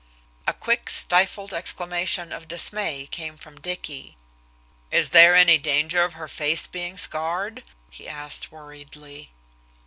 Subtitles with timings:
[0.47, 4.17] A quick, stifled exclamation of dismay came from Dicky.
[4.89, 9.31] "Is there any danger of her face being scarred?" he asked worriedly.